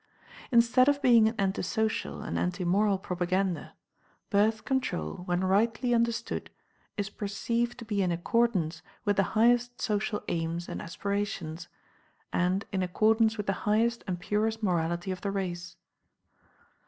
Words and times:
Instead 0.51 0.89
of 0.89 0.99
being 1.03 1.27
an 1.27 1.35
anti 1.37 1.61
social 1.61 2.23
and 2.23 2.39
anti 2.39 2.65
moral 2.65 2.97
propaganda, 2.97 3.75
Birth 4.31 4.65
Control 4.65 5.17
when 5.25 5.41
rightly 5.43 5.93
understood 5.93 6.49
is 6.97 7.11
perceived 7.11 7.77
to 7.77 7.85
be 7.85 8.01
in 8.01 8.11
accordance 8.11 8.81
with 9.05 9.17
the 9.17 9.21
highest 9.37 9.79
social 9.79 10.23
aims 10.27 10.67
and 10.67 10.81
aspirations, 10.81 11.67
and 12.33 12.65
in 12.71 12.81
accordance 12.81 13.37
with 13.37 13.45
the 13.45 13.53
highest 13.69 14.03
and 14.07 14.19
purest 14.19 14.63
morality 14.63 15.11
of 15.11 15.21
the 15.21 15.29
race. 15.29 15.77